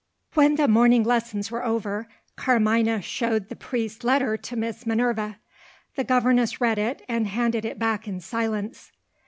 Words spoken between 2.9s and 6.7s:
showed the priest's letter to Miss Minerva. The governess